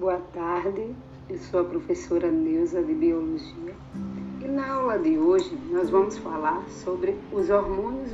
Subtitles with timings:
[0.00, 0.96] boa tarde.
[1.28, 3.74] Eu sou a professora Neuza de Biologia
[4.40, 8.10] e na aula de hoje nós vamos falar sobre os hormônios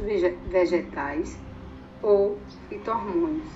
[0.50, 1.38] vegetais
[2.02, 2.36] ou
[2.68, 3.46] fitohormônios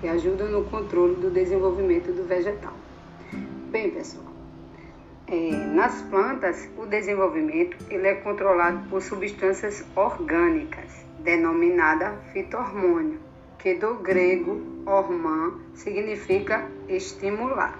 [0.00, 2.72] que ajudam no controle do desenvolvimento do vegetal.
[3.70, 4.24] Bem, pessoal,
[5.26, 13.20] é, nas plantas o desenvolvimento ele é controlado por substâncias orgânicas, denominada fitohormônio
[13.66, 17.76] que do grego hormã significa estimular,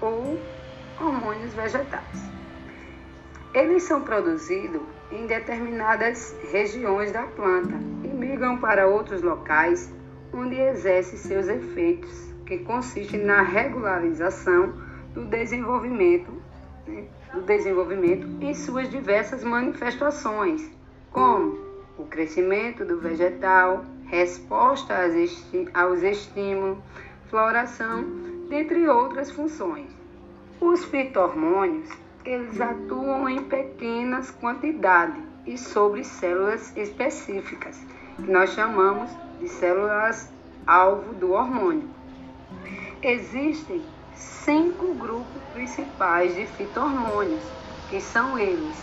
[0.00, 0.36] ou
[1.00, 2.18] hormônios vegetais.
[3.54, 9.88] Eles são produzidos em determinadas regiões da planta e migram para outros locais
[10.32, 12.10] onde exercem seus efeitos,
[12.44, 14.72] que consistem na regularização
[15.14, 16.32] do desenvolvimento,
[16.88, 20.68] né, do desenvolvimento em suas diversas manifestações,
[21.12, 21.56] como
[21.96, 24.96] o crescimento do vegetal, resposta
[25.72, 26.78] aos estímulos,
[27.28, 28.04] floração,
[28.48, 29.86] dentre outras funções.
[30.60, 31.88] Os fitohormônios,
[32.24, 37.80] eles atuam em pequenas quantidades e sobre células específicas,
[38.16, 40.30] que nós chamamos de células
[40.66, 41.88] alvo do hormônio.
[43.02, 43.82] Existem
[44.14, 47.44] cinco grupos principais de fitohormônios,
[47.88, 48.76] que são eles: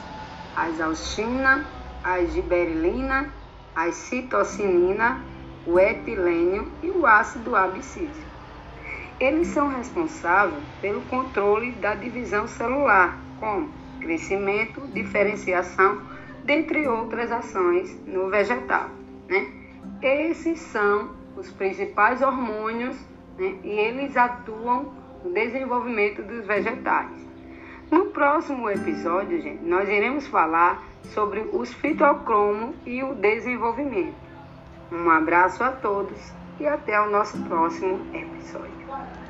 [0.55, 1.65] as auxina,
[2.03, 3.31] a giberelina,
[3.77, 5.23] a citocinina,
[5.63, 8.25] o etilênio e o ácido abscísico.
[9.19, 13.69] Eles são responsáveis pelo controle da divisão celular, como
[14.01, 16.01] crescimento, diferenciação,
[16.43, 18.89] dentre outras ações no vegetal.
[19.29, 19.45] Né?
[20.01, 22.97] Esses são os principais hormônios
[23.37, 23.59] né?
[23.63, 24.91] e eles atuam
[25.23, 27.26] no desenvolvimento dos vegetais.
[27.89, 34.15] No próximo episódio, gente, nós iremos falar sobre os fitocromos e o desenvolvimento.
[34.91, 39.26] Um abraço a todos e até o nosso próximo episódio.